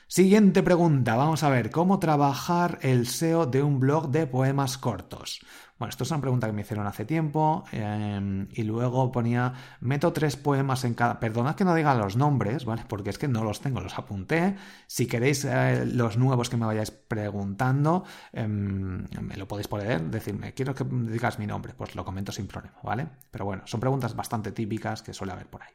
Siguiente 0.10 0.64
pregunta, 0.64 1.18
vamos 1.18 1.44
a 1.44 1.50
ver, 1.50 1.70
¿cómo 1.70 2.00
trabajar 2.00 2.80
el 2.82 3.08
SEO 3.08 3.46
de 3.46 3.62
un 3.62 3.82
blog 3.82 4.10
de 4.10 4.26
poemas 4.26 4.78
cortos? 4.78 5.42
Bueno, 5.78 5.90
esto 5.90 6.06
es 6.06 6.12
una 6.12 6.22
pregunta 6.22 6.48
que 6.48 6.54
me 6.54 6.62
hicieron 6.62 6.88
hace 6.88 7.04
tiempo 7.04 7.66
em, 7.74 8.48
y 8.54 8.64
luego 8.64 9.12
ponía, 9.12 9.52
meto 9.82 10.14
tres 10.14 10.38
poemas 10.38 10.86
en 10.86 10.94
cada... 10.94 11.20
Perdonad 11.20 11.56
que 11.56 11.66
no 11.66 11.76
diga 11.76 11.94
los 11.94 12.16
nombres, 12.16 12.64
¿vale? 12.64 12.86
Porque 12.88 13.10
es 13.10 13.18
que 13.18 13.28
no 13.28 13.44
los 13.44 13.60
tengo, 13.60 13.82
los 13.82 13.98
apunté. 14.00 14.56
Si 14.88 15.08
queréis 15.08 15.44
eh, 15.44 15.86
los 15.86 16.18
nuevos 16.18 16.50
que 16.50 16.56
me 16.56 16.66
vayáis 16.66 16.92
preguntando, 16.92 18.06
em, 18.32 19.06
me 19.20 19.36
lo 19.36 19.46
podéis 19.46 19.68
poner, 19.68 20.02
decirme, 20.04 20.54
quiero 20.54 20.74
que 20.74 20.86
digas 20.86 21.38
mi 21.38 21.48
nombre, 21.48 21.74
pues 21.74 21.96
lo 21.96 22.06
comento 22.06 22.32
sin 22.32 22.48
problema, 22.48 22.78
¿vale? 22.82 23.10
Pero 23.30 23.44
bueno, 23.44 23.64
son 23.66 23.82
preguntas 23.82 24.16
bastante 24.16 24.54
típicas 24.54 25.02
que 25.02 25.14
suele 25.14 25.34
haber 25.34 25.48
por 25.48 25.64
ahí. 25.64 25.74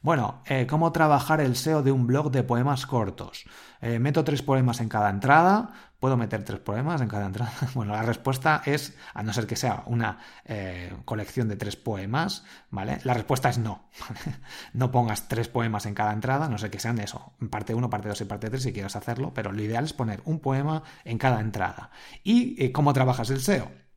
Bueno, 0.00 0.42
eh, 0.46 0.66
¿cómo 0.68 0.92
trabajar 0.92 1.40
el 1.40 1.56
SEO 1.56 1.82
de 1.82 1.90
un 1.90 2.06
blog 2.06 2.30
de 2.30 2.44
poemas 2.44 2.86
cortos? 2.86 3.44
Eh, 3.80 3.98
meto 3.98 4.22
tres 4.22 4.42
poemas 4.42 4.80
en 4.80 4.88
cada 4.88 5.10
entrada. 5.10 5.70
¿Puedo 5.98 6.16
meter 6.16 6.44
tres 6.44 6.60
poemas 6.60 7.00
en 7.00 7.08
cada 7.08 7.26
entrada? 7.26 7.52
Bueno, 7.74 7.94
la 7.94 8.02
respuesta 8.02 8.62
es, 8.64 8.96
a 9.12 9.24
no 9.24 9.32
ser 9.32 9.48
que 9.48 9.56
sea 9.56 9.82
una 9.86 10.18
eh, 10.44 10.92
colección 11.04 11.48
de 11.48 11.56
tres 11.56 11.74
poemas, 11.74 12.44
¿vale? 12.70 13.00
La 13.02 13.14
respuesta 13.14 13.48
es 13.48 13.58
no. 13.58 13.88
no 14.72 14.92
pongas 14.92 15.26
tres 15.26 15.48
poemas 15.48 15.86
en 15.86 15.94
cada 15.94 16.12
entrada, 16.12 16.48
no 16.48 16.58
sé 16.58 16.70
que 16.70 16.78
sean 16.78 17.00
eso, 17.00 17.32
parte 17.50 17.74
1, 17.74 17.90
parte 17.90 18.08
2 18.08 18.20
y 18.20 18.24
parte 18.26 18.50
3 18.50 18.62
si 18.62 18.72
quieres 18.72 18.94
hacerlo, 18.94 19.34
pero 19.34 19.50
lo 19.50 19.60
ideal 19.60 19.84
es 19.84 19.92
poner 19.92 20.22
un 20.24 20.38
poema 20.38 20.84
en 21.04 21.18
cada 21.18 21.40
entrada. 21.40 21.90
¿Y 22.22 22.70
cómo 22.70 22.92
trabajas 22.92 23.30
el 23.30 23.40
SEO? 23.40 23.87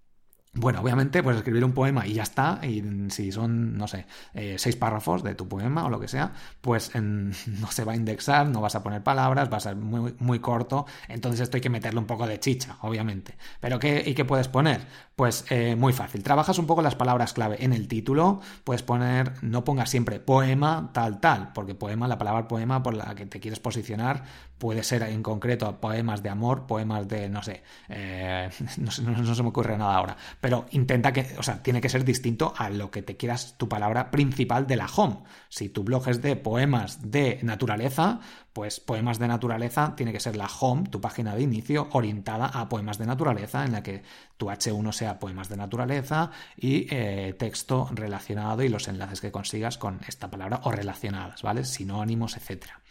Bueno, 0.53 0.81
obviamente, 0.81 1.23
pues 1.23 1.37
escribir 1.37 1.63
un 1.63 1.71
poema 1.71 2.05
y 2.05 2.13
ya 2.15 2.23
está. 2.23 2.59
Y 2.61 2.83
si 3.09 3.31
son, 3.31 3.77
no 3.77 3.87
sé, 3.87 4.05
eh, 4.33 4.55
seis 4.57 4.75
párrafos 4.75 5.23
de 5.23 5.33
tu 5.33 5.47
poema 5.47 5.85
o 5.85 5.89
lo 5.89 5.97
que 5.97 6.09
sea, 6.09 6.33
pues 6.59 6.91
no 6.95 7.71
se 7.71 7.85
va 7.85 7.93
a 7.93 7.95
indexar, 7.95 8.47
no 8.47 8.59
vas 8.59 8.75
a 8.75 8.83
poner 8.83 9.01
palabras, 9.01 9.49
va 9.51 9.57
a 9.57 9.59
ser 9.61 9.77
muy, 9.77 10.13
muy 10.19 10.39
corto. 10.39 10.85
Entonces 11.07 11.39
esto 11.39 11.55
hay 11.55 11.61
que 11.61 11.69
meterle 11.69 12.01
un 12.01 12.05
poco 12.05 12.27
de 12.27 12.37
chicha, 12.41 12.75
obviamente. 12.81 13.37
Pero 13.61 13.79
¿qué, 13.79 14.03
¿y 14.05 14.13
qué 14.13 14.25
puedes 14.25 14.49
poner? 14.49 14.81
Pues 15.15 15.45
eh, 15.49 15.77
muy 15.77 15.93
fácil. 15.93 16.21
Trabajas 16.21 16.59
un 16.59 16.67
poco 16.67 16.81
las 16.81 16.95
palabras 16.95 17.31
clave 17.31 17.63
en 17.63 17.71
el 17.71 17.87
título. 17.87 18.41
Puedes 18.65 18.83
poner, 18.83 19.31
no 19.41 19.63
pongas 19.63 19.89
siempre 19.89 20.19
poema, 20.19 20.89
tal, 20.93 21.21
tal, 21.21 21.53
porque 21.53 21.75
poema, 21.75 22.09
la 22.09 22.17
palabra 22.17 22.49
poema 22.49 22.83
por 22.83 22.93
la 22.93 23.15
que 23.15 23.25
te 23.25 23.39
quieres 23.39 23.61
posicionar, 23.61 24.23
puede 24.57 24.83
ser 24.83 25.03
en 25.03 25.23
concreto 25.23 25.79
poemas 25.79 26.21
de 26.23 26.29
amor, 26.29 26.67
poemas 26.67 27.07
de, 27.07 27.29
no 27.29 27.41
sé, 27.41 27.63
eh, 27.87 28.49
no, 28.77 28.91
no 29.13 29.35
se 29.35 29.43
me 29.43 29.49
ocurre 29.49 29.77
nada 29.77 29.95
ahora 29.95 30.17
pero 30.41 30.65
intenta 30.71 31.13
que, 31.13 31.35
o 31.37 31.43
sea, 31.43 31.61
tiene 31.61 31.79
que 31.79 31.87
ser 31.87 32.03
distinto 32.03 32.53
a 32.57 32.69
lo 32.71 32.89
que 32.89 33.03
te 33.03 33.15
quieras 33.15 33.55
tu 33.57 33.69
palabra 33.69 34.09
principal 34.09 34.65
de 34.65 34.75
la 34.75 34.87
home. 34.87 35.19
Si 35.49 35.69
tu 35.69 35.83
blog 35.83 36.09
es 36.09 36.21
de 36.21 36.35
poemas 36.35 37.11
de 37.11 37.39
naturaleza, 37.43 38.19
pues 38.51 38.79
poemas 38.79 39.19
de 39.19 39.27
naturaleza 39.27 39.93
tiene 39.95 40.11
que 40.11 40.19
ser 40.19 40.35
la 40.35 40.47
home, 40.47 40.89
tu 40.89 40.99
página 40.99 41.35
de 41.35 41.43
inicio, 41.43 41.89
orientada 41.91 42.47
a 42.47 42.67
poemas 42.67 42.97
de 42.97 43.05
naturaleza, 43.05 43.63
en 43.63 43.71
la 43.71 43.83
que 43.83 44.01
tu 44.37 44.47
H1 44.47 44.91
sea 44.91 45.19
poemas 45.19 45.47
de 45.47 45.57
naturaleza 45.57 46.31
y 46.57 46.87
eh, 46.89 47.35
texto 47.37 47.87
relacionado 47.93 48.63
y 48.63 48.69
los 48.69 48.87
enlaces 48.87 49.21
que 49.21 49.31
consigas 49.31 49.77
con 49.77 50.01
esta 50.07 50.31
palabra 50.31 50.61
o 50.63 50.71
relacionadas, 50.71 51.43
¿vale? 51.43 51.63
Sinónimos, 51.63 52.35
etcétera. 52.35 52.81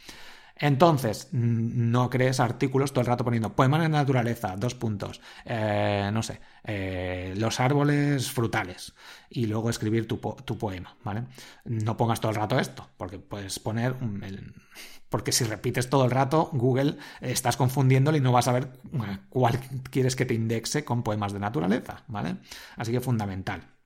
Entonces, 0.61 1.29
no 1.33 2.11
crees 2.11 2.39
artículos 2.39 2.93
todo 2.93 3.01
el 3.01 3.07
rato 3.07 3.25
poniendo 3.25 3.57
poemas 3.57 3.81
de 3.81 3.89
naturaleza, 3.89 4.57
dos 4.57 4.75
puntos, 4.75 5.23
eh, 5.47 6.11
no 6.13 6.23
sé, 6.23 6.39
eh, 6.65 7.33
los 7.39 7.61
árboles 7.61 8.31
frutales 8.31 8.93
y 9.31 9.47
luego 9.47 9.71
escribir 9.71 10.07
tu, 10.07 10.21
poema, 10.21 10.97
¿vale? 11.03 11.25
No 11.65 11.97
pongas 11.97 12.21
todo 12.21 12.31
el 12.31 12.37
rato 12.37 12.59
esto, 12.59 12.89
porque 12.99 13.19
puedes 13.19 13.59
poner... 13.59 13.97
porque 15.09 15.33
si 15.33 15.45
repites 15.45 15.89
todo 15.89 16.05
el 16.05 16.11
rato, 16.11 16.51
Google 16.53 16.99
estás 17.23 17.57
confundiéndolo 17.57 18.19
y 18.19 18.21
no 18.21 18.31
vas 18.31 18.49
a 18.49 18.53
ver 18.53 18.69
cuál 19.31 19.59
quieres 19.91 20.15
que 20.15 20.27
te 20.27 20.35
indexe 20.35 20.85
con 20.85 21.03
poemas 21.03 21.33
de 21.33 21.41
naturaleza, 21.41 22.05
¿vale? 22.07 22.37
Así 22.77 22.93
que 22.93 23.01
fundamental. 23.01 23.80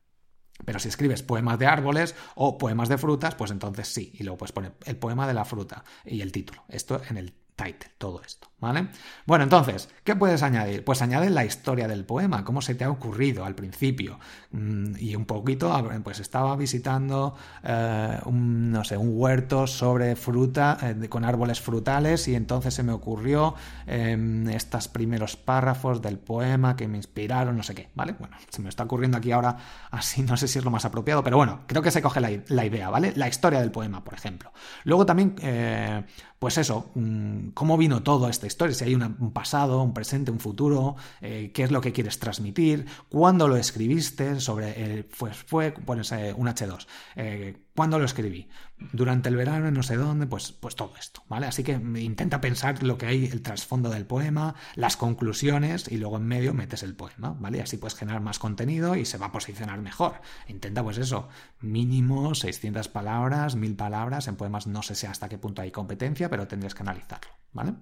Pero 0.65 0.79
si 0.79 0.89
escribes 0.89 1.23
poemas 1.23 1.59
de 1.59 1.67
árboles 1.67 2.15
o 2.35 2.59
poemas 2.59 2.89
de 2.89 2.99
frutas, 2.99 3.35
pues 3.35 3.51
entonces 3.51 3.89
sí. 3.89 4.13
Y 4.15 4.23
luego 4.23 4.39
puedes 4.39 4.53
poner 4.53 4.73
el 4.85 4.97
poema 4.97 5.27
de 5.27 5.35
la 5.35 5.45
fruta 5.45 5.85
y 6.05 6.21
el 6.21 6.33
título. 6.33 6.65
Esto 6.69 7.01
en 7.09 7.17
el 7.17 7.35
title, 7.57 7.91
todo 7.99 8.23
esto, 8.23 8.49
¿vale? 8.64 8.88
Bueno, 9.26 9.44
entonces, 9.44 9.88
¿qué 10.02 10.16
puedes 10.16 10.42
añadir? 10.42 10.85
Pues 10.85 11.02
añade 11.02 11.30
la 11.30 11.44
historia 11.44 11.87
del 11.87 12.04
poema, 12.04 12.44
cómo 12.44 12.62
se 12.62 12.75
te 12.75 12.85
ha 12.85 12.90
ocurrido 12.90 13.44
al 13.44 13.54
principio. 13.54 14.18
Mm, 14.50 14.97
y 14.99 15.14
un 15.14 15.26
poquito, 15.26 15.73
pues 16.02 16.21
estaba 16.21 16.56
visitando, 16.56 17.37
eh, 17.62 18.18
un, 18.25 18.73
no 18.73 18.85
sé, 18.85 18.97
un 18.97 19.12
huerto 19.12 19.66
sobre 19.66 20.16
fruta, 20.16 20.78
eh, 20.83 21.09
con 21.09 21.25
árboles 21.25 21.61
frutales, 21.61 22.26
y 22.28 22.35
entonces 22.35 22.75
se 22.75 22.83
me 22.83 22.92
ocurrió 22.92 23.54
em, 23.87 24.49
estos 24.49 24.88
primeros 24.88 25.37
párrafos 25.37 26.00
del 26.02 26.18
poema 26.18 26.76
que 26.76 26.88
me 26.88 26.97
inspiraron, 26.97 27.56
no 27.56 27.62
sé 27.62 27.75
qué, 27.75 27.88
¿vale? 27.94 28.14
Bueno, 28.18 28.37
se 28.49 28.62
me 28.62 28.68
está 28.68 28.85
ocurriendo 28.85 29.18
aquí 29.18 29.33
ahora 29.33 29.56
así, 29.90 30.23
no 30.23 30.37
sé 30.37 30.49
si 30.49 30.59
es 30.59 30.64
lo 30.64 30.71
más 30.71 30.85
apropiado, 30.85 31.23
pero 31.23 31.37
bueno, 31.37 31.61
creo 31.66 31.83
que 31.83 31.90
se 31.90 32.02
coge 32.02 32.21
la, 32.21 32.64
idea, 32.64 32.90
¿vale? 32.90 33.12
La 33.16 33.28
historia 33.28 33.61
del 33.61 33.71
poema, 33.71 34.04
por 34.04 34.14
ejemplo. 34.14 34.52
Luego 34.85 35.06
también, 35.06 35.35
eh, 35.42 36.04
pues 36.38 36.59
eso, 36.59 36.90
mm, 36.94 37.49
cómo 37.54 37.76
vino 37.76 38.02
toda 38.02 38.30
esta 38.30 38.47
historia, 38.55 38.75
si 38.75 38.85
hay 38.85 38.95
un 38.95 39.33
pasado, 39.33 39.83
un 39.83 39.93
presente, 39.93 40.31
un 40.31 40.41
futuro, 40.41 40.97
eh, 41.21 41.51
qué 41.53 41.65
es 41.65 41.71
lo 41.71 41.81
que 41.81 41.93
quieres 41.93 42.19
transmitir, 42.19 42.87
cuándo 43.09 43.49
lo 43.49 43.57
escribiste, 43.57 44.41
sobre 44.41 44.83
el, 44.83 45.05
pues 45.05 45.37
fue, 45.37 45.73
pones 45.73 46.13
un 46.13 46.47
H2, 46.47 46.87
eh, 47.17 47.57
cuándo 47.75 47.99
lo 47.99 48.05
escribí, 48.05 48.49
durante 48.93 49.29
el 49.29 49.37
verano, 49.37 49.71
no 49.71 49.83
sé 49.83 49.97
dónde, 49.97 50.27
pues, 50.27 50.53
pues 50.53 50.77
todo 50.77 50.95
esto, 50.99 51.23
¿vale? 51.29 51.47
Así 51.47 51.63
que 51.63 51.73
intenta 51.73 52.41
pensar 52.41 52.83
lo 52.83 52.99
que 52.99 53.07
hay, 53.07 53.27
el 53.27 53.43
trasfondo 53.43 53.91
del 53.91 54.07
poema, 54.07 54.55
las 54.75 54.97
conclusiones 54.97 55.91
y 55.91 55.97
luego 55.97 56.17
en 56.17 56.27
medio 56.27 56.55
metes 56.55 56.83
el 56.83 56.95
poema, 56.95 57.37
¿vale? 57.39 57.61
así 57.61 57.77
puedes 57.77 57.97
generar 57.97 58.21
más 58.21 58.39
contenido 58.39 58.97
y 58.97 59.05
se 59.05 59.19
va 59.19 59.27
a 59.27 59.33
posicionar 59.33 59.81
mejor. 59.81 60.21
Intenta 60.49 60.83
pues 60.83 60.99
eso, 60.99 61.29
mínimo 61.61 62.35
600 62.35 62.89
palabras, 62.89 63.57
1000 63.57 63.77
palabras, 63.77 64.29
en 64.29 64.37
poemas 64.37 64.67
no 64.67 64.83
sé 64.83 64.95
si 64.95 65.07
hasta 65.07 65.29
qué 65.29 65.39
punto 65.39 65.63
hay 65.63 65.71
competencia, 65.71 66.29
pero 66.29 66.47
tendrías 66.47 66.75
que 66.75 66.83
analizarlo, 66.83 67.33
¿vale? 67.53 67.75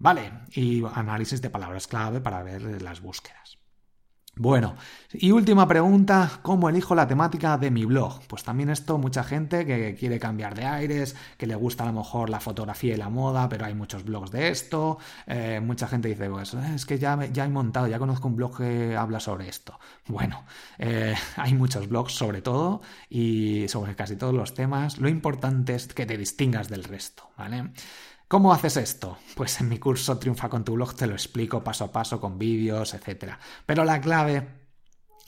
Vale, 0.00 0.32
y 0.52 0.82
análisis 0.94 1.42
de 1.42 1.50
palabras 1.50 1.86
clave 1.86 2.20
para 2.22 2.42
ver 2.42 2.80
las 2.82 3.02
búsquedas. 3.02 3.60
Bueno, 4.36 4.76
y 5.12 5.32
última 5.32 5.68
pregunta, 5.68 6.38
¿cómo 6.40 6.70
elijo 6.70 6.94
la 6.94 7.06
temática 7.06 7.58
de 7.58 7.70
mi 7.70 7.84
blog? 7.84 8.22
Pues 8.26 8.42
también 8.42 8.70
esto, 8.70 8.96
mucha 8.96 9.22
gente 9.22 9.66
que 9.66 9.94
quiere 9.94 10.18
cambiar 10.18 10.54
de 10.54 10.64
aires, 10.64 11.14
que 11.36 11.46
le 11.46 11.54
gusta 11.54 11.82
a 11.82 11.88
lo 11.88 11.92
mejor 11.92 12.30
la 12.30 12.40
fotografía 12.40 12.94
y 12.94 12.96
la 12.96 13.10
moda, 13.10 13.50
pero 13.50 13.66
hay 13.66 13.74
muchos 13.74 14.02
blogs 14.02 14.30
de 14.30 14.48
esto, 14.48 14.96
eh, 15.26 15.60
mucha 15.62 15.86
gente 15.88 16.08
dice, 16.08 16.30
pues 16.30 16.54
eh, 16.54 16.74
es 16.74 16.86
que 16.86 16.98
ya, 16.98 17.22
ya 17.26 17.44
he 17.44 17.50
montado, 17.50 17.86
ya 17.86 17.98
conozco 17.98 18.28
un 18.28 18.36
blog 18.36 18.56
que 18.56 18.96
habla 18.96 19.20
sobre 19.20 19.48
esto. 19.48 19.78
Bueno, 20.06 20.46
eh, 20.78 21.14
hay 21.36 21.52
muchos 21.52 21.86
blogs 21.90 22.14
sobre 22.14 22.40
todo 22.40 22.80
y 23.10 23.66
sobre 23.68 23.94
casi 23.94 24.16
todos 24.16 24.32
los 24.32 24.54
temas, 24.54 24.96
lo 24.96 25.10
importante 25.10 25.74
es 25.74 25.88
que 25.88 26.06
te 26.06 26.16
distingas 26.16 26.70
del 26.70 26.84
resto, 26.84 27.28
¿vale? 27.36 27.72
¿Cómo 28.30 28.52
haces 28.52 28.76
esto? 28.76 29.18
Pues 29.34 29.60
en 29.60 29.68
mi 29.68 29.80
curso 29.80 30.16
Triunfa 30.16 30.48
con 30.48 30.62
tu 30.62 30.74
blog 30.74 30.94
te 30.94 31.08
lo 31.08 31.14
explico 31.14 31.64
paso 31.64 31.86
a 31.86 31.90
paso 31.90 32.20
con 32.20 32.38
vídeos, 32.38 32.94
etc. 32.94 33.32
Pero 33.66 33.84
la 33.84 34.00
clave 34.00 34.59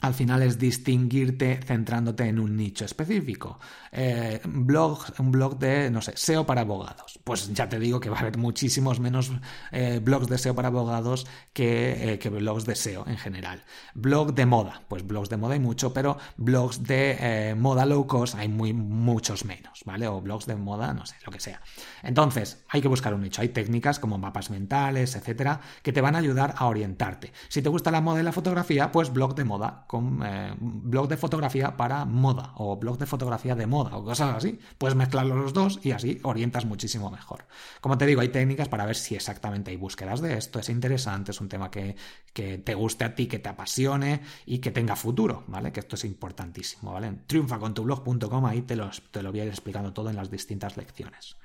al 0.03 0.13
final 0.13 0.43
es 0.43 0.59
distinguirte 0.59 1.61
centrándote 1.65 2.25
en 2.25 2.37
un 2.37 2.57
nicho 2.57 2.83
específico. 2.83 3.57
Eh, 3.89 4.41
blog, 4.43 4.99
un 5.19 5.31
blog 5.31 5.57
de, 5.57 5.89
no 5.89 6.01
sé, 6.01 6.11
SEO 6.17 6.45
para 6.45 6.61
abogados. 6.61 7.21
Pues 7.23 7.53
ya 7.53 7.69
te 7.69 7.79
digo 7.79 8.01
que 8.01 8.09
va 8.09 8.17
a 8.17 8.19
haber 8.19 8.37
muchísimos 8.37 8.99
menos 8.99 9.31
eh, 9.71 10.01
blogs 10.03 10.27
de 10.27 10.37
SEO 10.37 10.55
para 10.55 10.67
abogados 10.67 11.25
que, 11.53 12.15
eh, 12.15 12.19
que, 12.19 12.27
blogs 12.27 12.65
de 12.65 12.75
SEO 12.75 13.07
en 13.07 13.17
general. 13.17 13.63
Blog 13.93 14.33
de 14.33 14.45
moda, 14.45 14.81
pues 14.89 15.07
blogs 15.07 15.29
de 15.29 15.37
moda 15.37 15.53
hay 15.53 15.61
mucho, 15.61 15.93
pero 15.93 16.17
blogs 16.35 16.83
de 16.83 17.55
moda 17.57 17.85
low 17.85 18.05
cost 18.05 18.35
hay 18.35 18.49
muy, 18.49 18.73
muchos 18.73 19.45
menos, 19.45 19.83
¿vale? 19.85 20.09
O 20.09 20.19
blogs 20.19 20.47
de 20.47 20.57
moda, 20.57 20.93
no 20.93 21.05
sé, 21.05 21.15
lo 21.25 21.31
que 21.31 21.39
sea. 21.39 21.61
Entonces, 22.01 22.65
hay 22.67 22.81
que 22.81 22.89
buscar 22.89 23.13
un 23.13 23.21
nicho. 23.21 23.41
Hay 23.41 23.49
técnicas 23.49 23.99
como 23.99 24.17
mapas 24.17 24.49
mentales, 24.49 25.15
etcétera, 25.15 25.61
que 25.81 25.93
te 25.93 26.01
van 26.01 26.15
a 26.15 26.19
ayudar 26.19 26.55
a 26.57 26.65
orientarte. 26.65 27.31
Si 27.47 27.61
te 27.61 27.69
gusta 27.69 27.89
la 27.89 28.01
moda 28.01 28.19
y 28.19 28.23
la 28.23 28.33
fotografía, 28.33 28.91
pues 28.91 29.13
blog 29.13 29.33
de 29.35 29.45
moda 29.45 29.85
con 29.93 30.21
eh, 30.25 30.55
blog 30.59 31.07
de 31.07 31.17
fotografía 31.17 31.77
para 31.77 32.03
moda 32.03 32.53
o 32.55 32.77
blog 32.77 32.97
de 32.97 33.05
fotografía 33.05 33.53
de 33.53 33.67
moda 33.67 33.95
o 33.95 34.03
cosas 34.03 34.37
así. 34.37 34.57
Puedes 34.79 34.95
mezclarlos 34.95 35.37
los 35.37 35.53
dos 35.53 35.79
y 35.83 35.91
así 35.91 36.19
orientas 36.23 36.65
muchísimo 36.65 37.11
mejor. 37.11 37.45
Como 37.79 37.95
te 37.95 38.07
digo, 38.07 38.21
hay 38.21 38.29
técnicas 38.29 38.69
para 38.69 38.87
ver 38.87 38.95
si 38.95 39.13
exactamente 39.13 39.69
hay 39.69 39.77
búsquedas 39.77 40.19
de 40.19 40.35
esto, 40.35 40.57
es 40.57 40.69
interesante, 40.69 41.29
es 41.29 41.39
un 41.41 41.47
tema 41.47 41.69
que, 41.69 41.95
te 42.33 42.73
guste 42.73 43.03
a 43.05 43.13
ti, 43.13 43.27
que 43.27 43.37
te 43.37 43.49
apasione 43.49 44.21
y 44.47 44.57
que 44.57 44.71
tenga 44.71 44.95
futuro, 44.95 45.43
¿vale? 45.45 45.71
Que 45.71 45.81
esto 45.81 45.95
es 45.95 46.05
importantísimo, 46.05 46.93
¿vale? 46.93 47.13
triunfacontublog.com, 47.27 48.45
ahí 48.47 48.63
te, 48.63 48.75
te 49.11 49.21
lo 49.21 49.29
voy 49.29 49.41
a 49.41 49.43
ir 49.43 49.49
explicando 49.49 49.93
todo 49.93 50.09
en 50.09 50.15
las 50.15 50.31
distintas 50.31 50.75
lecciones. 50.75 51.37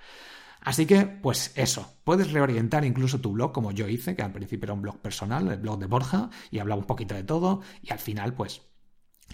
Así 0.60 0.86
que, 0.86 1.06
pues 1.06 1.52
eso, 1.54 1.94
puedes 2.04 2.32
reorientar 2.32 2.84
incluso 2.84 3.20
tu 3.20 3.32
blog 3.32 3.52
como 3.52 3.72
yo 3.72 3.88
hice, 3.88 4.14
que 4.16 4.22
al 4.22 4.32
principio 4.32 4.66
era 4.66 4.74
un 4.74 4.82
blog 4.82 4.98
personal, 4.98 5.48
el 5.48 5.58
blog 5.58 5.78
de 5.78 5.86
Borja, 5.86 6.30
y 6.50 6.58
hablaba 6.58 6.80
un 6.80 6.86
poquito 6.86 7.14
de 7.14 7.24
todo, 7.24 7.62
y 7.82 7.92
al 7.92 7.98
final, 7.98 8.34
pues 8.34 8.62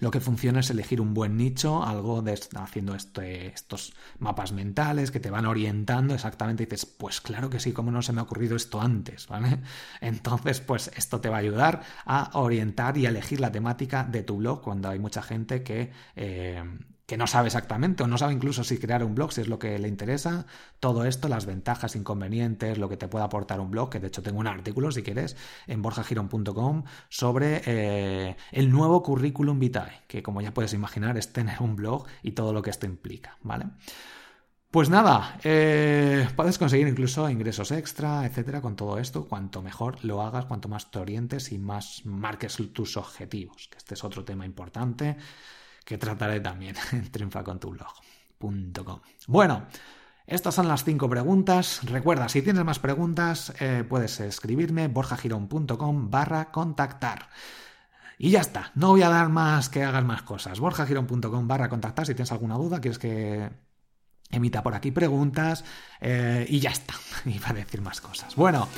lo 0.00 0.11
que 0.11 0.21
funciona 0.21 0.61
es 0.61 0.71
elegir 0.71 1.00
un 1.00 1.14
buen 1.14 1.37
nicho, 1.37 1.85
algo 1.85 2.21
de 2.21 2.38
haciendo 2.57 2.97
este, 2.97 3.47
estos 3.49 3.95
mapas 4.19 4.52
mentales 4.52 5.12
que 5.12 5.21
te 5.21 5.31
van 5.31 5.47
orientando 5.47 6.14
exactamente 6.14 6.64
y 6.64 6.66
dices, 6.66 6.85
pues 6.85 7.21
claro 7.21 7.49
que 7.49 7.61
sí, 7.61 7.73
¿cómo 7.73 7.93
no 7.93 8.02
se 8.02 8.12
me 8.12 8.21
ha 8.21 8.25
ocurrido 8.25 8.57
esto 8.57 8.81
antes? 8.81 9.26
¿Vale? 9.28 9.61
Entonces, 10.00 10.61
pues 10.61 10.90
esto 10.97 11.21
te 11.21 11.28
va 11.28 11.37
a 11.37 11.40
ayudar 11.40 11.83
a 12.04 12.31
orientar 12.35 12.99
y 12.99 13.07
a 13.07 13.11
elegir 13.11 13.40
la 13.40 13.52
temática 13.52 14.02
de 14.04 14.25
tu 14.25 14.38
blog 14.38 14.62
cuando 14.62 14.88
hay 14.88 14.99
mucha 14.99 15.23
gente 15.23 15.62
que 15.62 15.93
eh, 16.16 16.62
que 17.06 17.16
no 17.16 17.26
sabe 17.26 17.49
exactamente 17.49 18.02
o 18.02 18.06
no 18.06 18.16
sabe 18.16 18.32
incluso 18.32 18.64
si 18.64 18.78
crear 18.78 19.04
un 19.04 19.14
blog, 19.14 19.32
si 19.32 19.42
es 19.42 19.49
lo 19.49 19.58
que 19.58 19.78
le 19.78 19.88
interesa, 19.88 20.46
todo 20.80 21.04
esto, 21.04 21.28
las 21.28 21.46
ventajas, 21.46 21.96
inconvenientes, 21.96 22.78
lo 22.78 22.88
que 22.88 22.96
te 22.96 23.08
puede 23.08 23.25
aportar 23.25 23.61
un 23.61 23.70
blog, 23.70 23.90
que 23.90 24.00
de 24.00 24.08
hecho 24.08 24.23
tengo 24.23 24.38
un 24.38 24.46
artículo, 24.46 24.90
si 24.90 25.02
quieres, 25.02 25.37
en 25.66 25.82
borjagiron.com 25.82 26.84
sobre 27.08 27.62
eh, 27.66 28.37
el 28.52 28.70
nuevo 28.70 29.02
currículum 29.02 29.58
vitae, 29.58 30.02
que 30.06 30.23
como 30.23 30.40
ya 30.40 30.54
puedes 30.54 30.73
imaginar 30.73 31.18
es 31.18 31.32
tener 31.32 31.61
un 31.61 31.76
blog 31.76 32.06
y 32.23 32.32
todo 32.32 32.52
lo 32.52 32.62
que 32.62 32.70
esto 32.70 32.87
implica, 32.87 33.37
¿vale? 33.42 33.66
Pues 34.70 34.90
nada, 34.90 35.38
eh, 35.44 36.26
puedes 36.34 36.58
conseguir 36.58 36.88
incluso 36.88 37.30
ingresos 37.30 37.70
extra, 37.70 38.26
etcétera, 38.26 38.61
con 38.61 38.75
todo 38.75 38.99
esto. 38.99 39.28
Cuanto 39.28 39.62
mejor 39.62 40.04
lo 40.04 40.20
hagas, 40.20 40.46
cuanto 40.46 40.68
más 40.68 40.90
te 40.90 40.99
orientes 40.99 41.52
y 41.52 41.58
más 41.58 42.04
marques 42.04 42.56
tus 42.73 42.96
objetivos, 42.96 43.68
que 43.70 43.78
este 43.78 43.94
es 43.94 44.02
otro 44.02 44.25
tema 44.25 44.44
importante 44.44 45.16
que 45.84 45.98
trataré 45.98 46.40
también 46.40 46.76
en 46.92 47.10
triunfacontublog.com. 47.10 49.00
Bueno, 49.26 49.66
estas 50.26 50.54
son 50.54 50.68
las 50.68 50.84
cinco 50.84 51.08
preguntas. 51.08 51.80
Recuerda, 51.84 52.28
si 52.28 52.42
tienes 52.42 52.64
más 52.64 52.78
preguntas, 52.78 53.52
eh, 53.60 53.84
puedes 53.88 54.20
escribirme 54.20 54.88
borjagirón.com 54.88 56.10
barra 56.10 56.50
contactar. 56.50 57.28
Y 58.16 58.30
ya 58.30 58.40
está, 58.40 58.70
no 58.74 58.90
voy 58.90 59.02
a 59.02 59.08
dar 59.08 59.28
más 59.28 59.68
que 59.68 59.82
hagas 59.82 60.04
más 60.04 60.22
cosas. 60.22 60.60
borjagirón.com 60.60 61.48
barra 61.48 61.68
contactar 61.68 62.06
si 62.06 62.14
tienes 62.14 62.32
alguna 62.32 62.56
duda, 62.56 62.80
quieres 62.80 62.98
que 62.98 63.50
emita 64.30 64.62
por 64.62 64.74
aquí 64.74 64.90
preguntas 64.90 65.64
eh, 66.00 66.46
y 66.48 66.60
ya 66.60 66.70
está. 66.70 66.94
Iba 67.26 67.50
a 67.50 67.52
decir 67.52 67.82
más 67.82 68.00
cosas. 68.00 68.34
Bueno, 68.36 68.68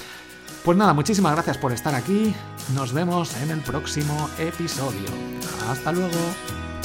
pues 0.64 0.76
nada, 0.76 0.94
muchísimas 0.94 1.32
gracias 1.34 1.58
por 1.58 1.72
estar 1.72 1.94
aquí. 1.94 2.34
Nos 2.75 2.92
vemos 2.92 3.36
en 3.42 3.50
el 3.50 3.60
próximo 3.60 4.28
episodio. 4.38 5.08
Hasta 5.68 5.92
luego. 5.92 6.75